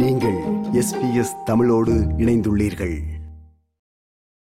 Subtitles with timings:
[0.00, 0.38] நீங்கள்
[0.78, 2.94] S B S தமிழோடு இணைந்துள்ளீர்கள்.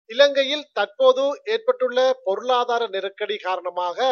[0.06, 4.08] இலங்கையில் தற்போது ஏற்பட்டுள்ள பொருளாதார நெருக்கடி காரணமாக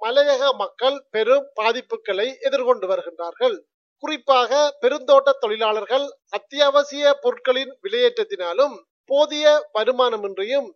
[0.00, 3.56] மலையக மக்கள் பெரும் பாதிப்புகளை எதிர்கொண்டு வருகின்றார்கள்.
[3.98, 10.68] குறிப்பாக பெருந்தோட்ட தொழிலாளர்கள் அத்தியாவசிய பொருட்களின் விலையேற்றத்தினாலும் போதிய வருமானமின்றியும்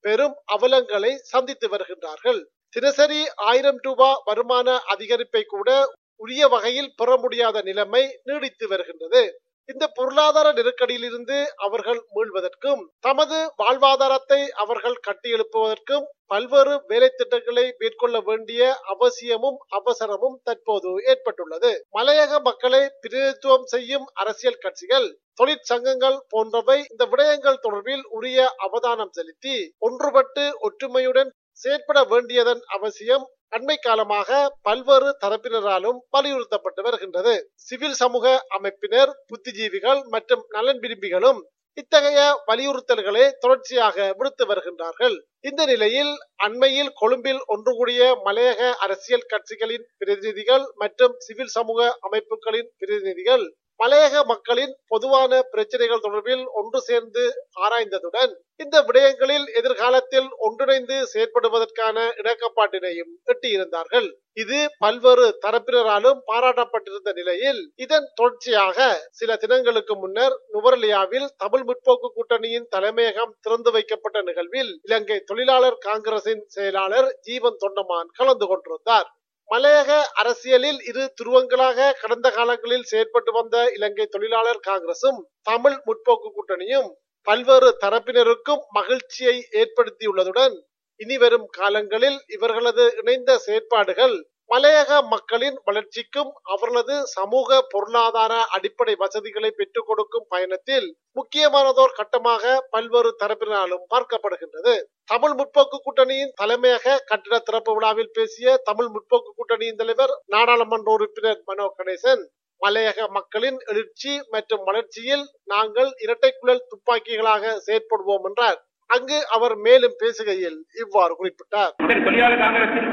[0.00, 2.42] பெரும் அவலங்களை சந்தித்து வருகின்றார்கள்.
[2.68, 9.22] தினசரி ஆயிரம் ரூபாய் வருமான அதிகரிப்பை கூட உரிய வகையில் பெற முடியாத நிலைமை நீடித்து வருகின்றது.
[9.68, 18.62] இந்த பொருளாதார நெருக்கடியிலிருந்து அவர்கள் மீள்வதற்கும் தமது வாழ்வாதாரத்தை அவர்கள் கட்டியெழுப்புவதற்கும் பல்வேறு வேலை திட்டங்களை மேற்கொள்ள வேண்டிய
[18.94, 21.72] அவசியமும் அவசரமும் தற்போது ஏற்பட்டுள்ளது.
[21.98, 25.08] மலையக மக்களை பிரதிநிதித்துவம் செய்யும் அரசியல் கட்சிகள்
[25.40, 29.56] தொழிற்சங்கங்கள் போன்றவை இந்த விடயங்கள் தொடர்பில் உரிய அவதானம் செலுத்தி
[29.88, 31.30] ஒன்றுபட்டு ஒற்றுமையுடன்
[31.60, 34.28] செயற்பட வேண்டியதன் அவசியம் அண்மை காலமாக
[34.62, 37.32] பல்வேறு தரப்பினராலும் வலியுறுத்தப்பட்டு வருகின்றது.
[37.66, 38.26] சிவில் சமூக
[38.58, 41.40] அமைப்பினர் புத்திஜீவிகள் மற்றும் நலன் விரும்பிகளும்
[41.78, 45.16] இத்தகைய வலியுறுத்தல்களை தொடர்ச்சியாக விடுத்து வருகின்றார்கள்.
[45.40, 53.44] இந்த நிலையில் அண்மையில் கொழும்பில் ஒன்று கூடிய மலையக அரசியல் கட்சிகளின் பிரதிநிதிகள் மற்றும் சிவில் சமூக அமைப்புகளின் பிரதிநிதிகள்
[53.80, 57.22] மலையக மக்களின் பொதுவான பிரச்சனைகள் தொடர்பில் ஒன்று சேர்ந்து
[57.64, 64.08] ஆராய்ந்ததுடன் இந்த விடயங்களில் எதிர்காலத்தில் ஒன்றிணைந்து செயற்படுவதற்கான இணக்கப்பாட்டினையும் எட்டியிருந்தார்கள்.
[64.32, 68.78] இது பல்வேறு தரப்பினராலும் பாராட்டப்பட்டிருந்த நிலையில் இதன் தொடர்ச்சியாக
[69.10, 77.10] சில தினங்களுக்கு முன்னர் நுவரலியாவில் தமிழ் முற்போக்கு கூட்டணியின் தலைமையகம் திறந்து வைக்கப்பட்ட நிகழ்வில் இலங்கை தொழிலாளர் காங்கிரசின் செயலாளர்
[77.20, 79.08] ஜீவன் தொண்டமான் கலந்து கொண்டிருந்தார்.
[79.50, 86.90] மலையக அரசியலில் இரு துருவங்களாக கடந்த காலங்களில் செயற்பட்டு வந்த இலங்கை தொழிலாளர் காங்கிரசும் தமிழ் முற்போக்கு கூட்டணியும்
[87.26, 90.54] பல்வேறு தரப்பினருக்கும் மகிழ்ச்சியை ஏற்படுத்தியுள்ளதுடன்
[91.00, 94.16] இனி வரும் காலங்களில் இவர்களது இணைந்த செயற்பாடுகள்
[94.50, 103.84] மலையக மக்களின் வளர்ச்சிக்கும் அவர்களது சமூக பொருளாதார அடிப்படை வசதிகளை பெற்றுக் கொடுக்கும் பயணத்தில் முக்கியமானதோர் கட்டமாக பல்வேறு தரப்பினாலும்
[103.92, 104.74] பார்க்கப்படுகின்றது.
[105.04, 111.68] தமிழ் முற்போக்கு கூட்டணியின் தலைமையக கட்டிட திறப்பு விழாவில் பேசிய தமிழ் முற்போக்கு கூட்டணியின் தலைவர் நாடாளுமன்ற உறுப்பினர் மனோ
[111.78, 112.24] கணேசன்
[112.62, 118.58] மலையக மக்களின் எழுச்சி மற்றும் வளர்ச்சியில் நாங்கள் இரட்டை குழல் துப்பாக்கிகளாக செயற்படுவோம் என்றார்.
[118.90, 121.72] அங்கு அவர் மேலும் பேசுகையில் இவ்வாறு குறிப்பிட்டார்.
[122.06, 122.90] தொழிலாளர் காங்கிரசின்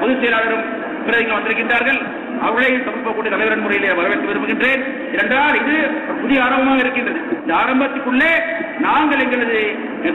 [0.00, 0.64] பொதுச் செயலாளரும்
[1.06, 2.00] பிரதிகள் வந்திருக்கின்றார்கள்.
[2.40, 4.82] அவர்களை சமர்ப்பக்கூடிய கூட்ட முறையிலே வரவேற்க விரும்புகின்றேன்.
[5.12, 5.76] இரண்டால் இது
[6.20, 7.20] புதிய ஆரம்பமாக இருக்கின்றது.
[7.40, 8.32] இந்த ஆரம்பத்துக்குள்ளே
[8.80, 9.60] நாங்கள் எங்களது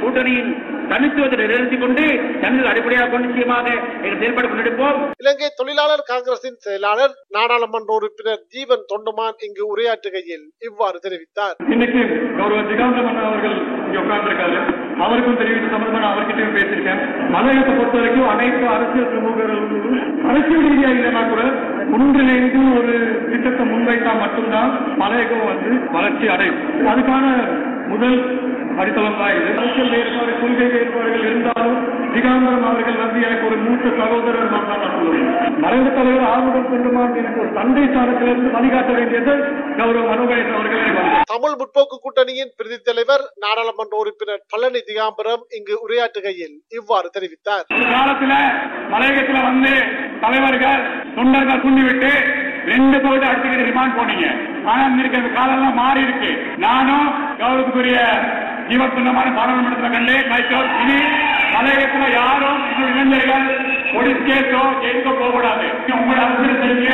[0.02, 0.52] கூட்டணியின்
[0.92, 2.04] தனித்துவத்தை நிலைநிறுத்திக் கொண்டு
[2.44, 3.68] தனது அடிப்படையாக கொண்டு நிச்சயமாக
[4.22, 11.56] செயல்பாடு கொண்டெடுப்போம் இலங்கை தொழிலாளர் காங்கிரசின் செயலாளர் நாடாளுமன்ற உறுப்பினர் ஜீவன் தொண்டுமான் இங்கு உரையாற்றுகையில் இவ்வாறு தெரிவித்தார்.
[11.74, 12.02] இன்னைக்கு
[12.40, 14.58] கௌரவ ஜிகாந்தமன் அவர்கள் இங்க உட்கார்ந்துருக்காரு.
[15.06, 17.02] அவருக்கும் தெரிவித்த சம்பந்தமா அவர்கிட்டயும் பேசியிருக்கேன்.
[17.36, 19.74] மலையகத்தை பொறுத்த வரைக்கும் அனைத்து அரசியல் பிரமுகர்களும்
[20.32, 21.44] அரசியல் ரீதியா இல்லைன்னா கூட
[21.96, 22.94] ஒன்றிணைந்து ஒரு
[23.32, 24.72] திட்டத்தை முன்வைத்தா மட்டும்தான்
[25.02, 26.60] மலையகம் வந்து வளர்ச்சி அடையும்.
[26.94, 27.26] அதுக்கான
[27.92, 28.18] முதல்
[28.76, 31.78] அடித்தளம் இது அரசியல் வேறுபாடு கொள்கை வேறுபாடுகள் இருந்தாலும்
[32.16, 35.30] திகாம்பரம் அவர்கள் வந்து எனக்கு ஒரு மூத்த சகோதரர் நான் தான் சொல்லுவேன்
[35.64, 39.34] மறைந்த தலைவர் ஆர்வம் கொண்டுமான் எனக்கு ஒரு தந்தை சாரத்திலிருந்து வழிகாட்ட வேண்டியது
[39.80, 40.84] கௌரவ மனோகரன் அவர்கள்
[41.32, 47.66] தமிழ் முற்போக்கு கூட்டணியின் பிரதி தலைவர் நாடாளுமன்ற உறுப்பினர் பழனி திகாம்பரம் இங்கு உரையாற்றுகையில் இவ்வாறு தெரிவித்தார்.
[47.94, 48.34] காலத்துல
[48.94, 49.74] மலையகத்துல வந்து
[50.22, 50.84] தலைவர்கள்
[51.18, 52.12] தொண்டர்கள் துண்டிவிட்டு
[52.70, 54.28] ரெண்டு பகுதி அடிச்சுக்கிட்டு ரிமாண்ட் போனீங்க.
[54.66, 57.08] ஆனா அந்த காலம் எல்லாம் மாறி இருக்கு நானும்
[57.40, 57.98] கௌரவத்துக்குரிய
[58.70, 59.00] ಇವತ್ತು
[59.32, 60.98] பாராளுமன்றத்துல கண்டே கைக்கோர் இனி
[61.54, 63.46] மலையகத்துல யாரும் இளைஞர்கள்
[63.92, 64.24] போலீஸ்
[64.82, 65.66] ஜெயிலுக்கோ போகக்கூடாது?
[65.94, 66.94] உங்களோட அரசியல் செய்யுங்க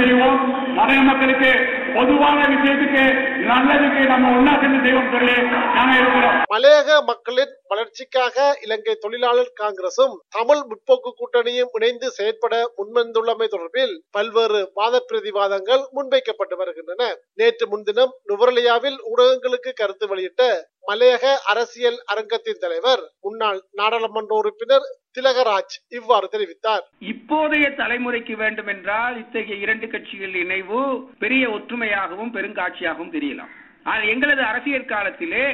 [0.00, 0.40] செய்வோம்
[0.78, 1.50] மலைய மக்களுக்கு
[1.96, 3.02] பொதுவான விஷயத்துக்கு
[3.50, 5.34] நல்லதுக்கு நம்ம ஒன்னா சேர்ந்து செய்வோம் சொல்லி
[5.76, 6.38] நாங்க இருக்கிறோம்.
[6.54, 15.02] மலையக மக்களின் வளர்ச்சிக்காக இலங்கை தொழிலாளர் காங்கிரசும் தமிழ் முற்போக்கு கூட்டணியும் இணைந்து செயற்பட முன்வந்துள்ளமை தொடர்பில் பல்வேறு வாத
[15.08, 17.02] பிரதிவாதங்கள் முன்வைக்கப்பட்டு வருகின்றன.
[17.34, 20.42] நேற்று முன்தினம் நுவரலியாவில் ஊடகங்களுக்கு கருத்து வெளியிட்ட
[20.88, 26.84] மலையக அரசியல் அரங்கத்தின் தலைவர் முன்னாள் நாடாளுமன்ற உறுப்பினர் திலகராஜ் இவ்வாறு தெரிவித்தார்.
[27.12, 30.80] இப்போதைய தலைமுறைக்கு வேண்டும் என்றால் இத்தகைய இரண்டு கட்சிகள் இணைவு
[31.22, 33.52] பெரிய ஒற்றுமையாகவும் பெருங்காட்சியாகவும் தெரியலாம்.
[33.90, 35.44] ஆனால் எங்களது அரசியல் காலத்திலே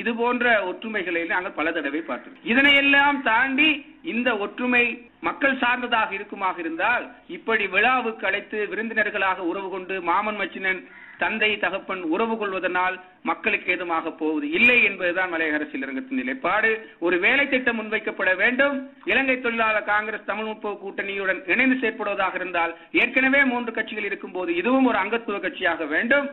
[0.00, 2.36] இது போன்ற ஒற்றுமைகளை நாங்கள் பல தடவை பார்த்தோம்.
[2.50, 3.70] இதனையெல்லாம் தாண்டி
[4.12, 4.84] இந்த ஒற்றுமை
[5.28, 7.04] மக்கள் சார்ந்ததாக இருக்குமாக இருந்தால்
[7.36, 10.80] இப்படி விழாவுக்கு அழைத்து விருந்தினர்களாக உறவு கொண்டு மாமன் மச்சினன்
[11.22, 12.96] தந்தை தகப்பன் உறவு கொள்வதனால்
[13.30, 14.46] மக்களுக்கு ஏதுமாக போவது?
[14.58, 16.70] இல்லை என்பதுதான் மலையக அரசியல் அரங்கத்தின் நிலைப்பாடு.
[17.06, 18.76] ஒரு வேலை திட்டம் முன்வைக்கப்பட வேண்டும்.
[19.12, 24.88] இலங்கை தொழிலாளர் காங்கிரஸ் தமிழ் முற்போக்கு கூட்டணியுடன் இணைந்து செயற்படுவதாக இருந்தால் ஏற்கனவே மூன்று கட்சிகள் இருக்கும் போது இதுவும்
[24.92, 26.28] ஒரு அங்கத்துவ கட்சியாக வேண்டும்.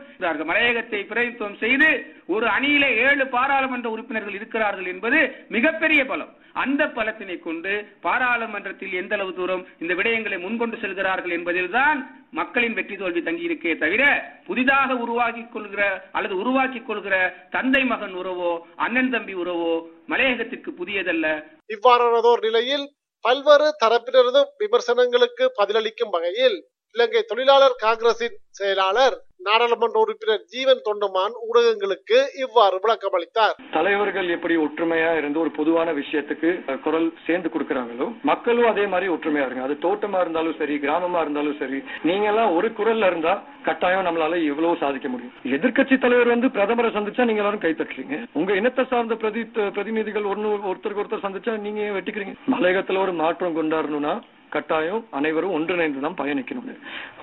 [0.52, 1.90] மலையகத்தை பிரதிநிதித்துவம் செய்து
[2.34, 5.18] ஒரு அணியிலே ஏழு பாராளுமன்ற உறுப்பினர்கள் இருக்கிறார்கள் என்பது
[5.56, 6.32] மிகப்பெரிய பலம்.
[6.54, 11.98] அந்த பலத்தினை கொண்டு பாராளுமன்றத்தில் எந்த அளவு தூரம் இந்த விடயங்களை முன்கொண்டு செல்கிறார்கள் என்பதில்தான்
[12.30, 14.02] மக்களின் வெற்றி தோல்வி தங்கியிருக்கே தவிர
[14.46, 17.14] புதிதாக உருவாக்கி கொள்கிற அல்லது உருவாக்கி கொள்கிற
[17.50, 19.72] தந்தை மகன் உறவோ அண்ணன் தம்பி உறவோ
[20.08, 21.26] மலையகத்திற்கு புதியதல்ல.
[21.68, 22.86] இவ்வாறானதோர் நிலையில்
[23.24, 26.58] பல்வேறு தரப்பினரதும் விமர்சனங்களுக்கு பதிலளிக்கும் வகையில்
[26.94, 33.54] இலங்கை தொழிலாளர் காங்கிரசின் செயலாளர் நாடாளுமன்ற உறுப்பினர் ஜீவன் தொண்டமான் ஊடகங்களுக்கு இவ்வாறு விளக்கம் அளித்தார்.
[33.76, 36.48] தலைவர்கள் எப்படி ஒற்றுமையா இருந்து ஒரு பொதுவான விஷயத்துக்கு
[36.86, 39.62] குரல் சேர்ந்து கொடுக்கறாங்களோ மக்களும் அதே மாதிரி ஒற்றுமையா இருங்க.
[39.66, 41.78] அது தோட்டமா இருந்தாலும் சரி கிராமமா இருந்தாலும் சரி
[42.10, 43.34] நீங்க எல்லாம் ஒரு குரல்ல இருந்தா
[43.68, 45.36] கட்டாயம் நம்மளால எவ்வளவு சாதிக்க முடியும்.
[45.58, 49.44] எதிர்க்கட்சி தலைவர் வந்து பிரதமரை சந்திச்சா நீங்க எல்லாரும் கைத்தட்டுறீங்க உங்க இனத்தை சார்ந்த பிரதி
[49.76, 52.34] பிரதிநிதிகள் ஒன்னு ஒருத்தருக்கு ஒருத்தர் சந்திச்சா நீங்க வெட்டிக்கிறீங்க?
[52.56, 54.14] மலையகத்துல ஒரு மாற்றம் கொண்டாடணும்னா
[54.54, 56.68] கட்டாயம் அனைவரும் ஒன்றிணைந்து தான் பயணிக்கணும்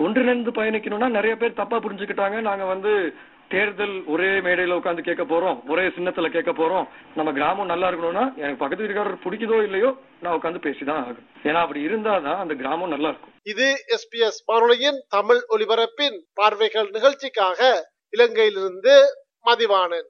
[0.06, 2.40] ஒன்றிணைந்து பயணிக்கணும்னா நிறைய பேர் தப்பா புரிஞ்சுக்கிட்டாங்க.
[2.50, 2.92] நாங்க வந்து
[3.54, 5.58] தேர்தல் ஒரே மேடையில உட்காந்து கேட்க போறோம்.
[5.72, 6.86] ஒரே சின்னத்துல கேட்க போறோம்.
[7.18, 9.90] நம்ம கிராமம் நல்லா இருக்கணும்னா எனக்கு பக்கத்து வீட்டுக்காரர் பிடிக்குதோ இல்லையோ
[10.24, 13.34] நான் உட்காந்து பேசிதான் ஆகும் ஏன்னா அப்படி இருந்தாதான் அந்த கிராமம் நல்லா இருக்கும்.
[13.54, 13.68] இது
[13.98, 17.70] எஸ்பிஎஸ் வானொலியின் தமிழ் ஒலிபரப்பின் பார்வைகள் நிகழ்ச்சிக்காக
[18.18, 18.96] இலங்கையிலிருந்து
[19.50, 20.10] மதிவானன்